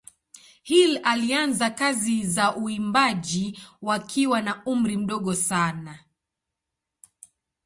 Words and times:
Hill 0.63 0.99
alianza 1.03 1.69
kazi 1.69 2.23
za 2.27 2.55
uimbaji 2.55 3.59
wakiwa 3.81 4.41
na 4.41 4.65
umri 4.65 4.97
mdogo 4.97 5.35
sana. 5.35 5.99